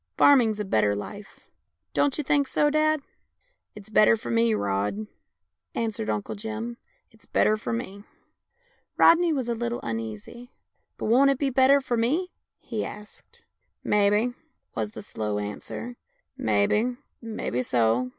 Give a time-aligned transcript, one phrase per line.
[0.17, 1.47] "Farming's a better life.
[1.93, 3.03] Don't you think so, dad?""
[3.75, 5.05] It's better for me, Rod,"
[5.75, 6.77] answered Uncle Jim,"
[7.11, 8.03] it's better for me."
[8.97, 10.53] Rodney was a little uneasy."
[10.97, 12.31] But won't it be better for me?"
[12.71, 13.43] he asked."
[13.85, 14.33] Mebbe,"
[14.73, 15.97] was the slow answer,"
[16.35, 18.09] mebbe, mebbe so."